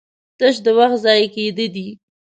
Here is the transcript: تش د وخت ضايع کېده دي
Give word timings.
تش 0.39 0.55
د 0.65 0.67
وخت 0.79 0.97
ضايع 1.03 1.27
کېده 1.35 1.65
دي 1.75 1.87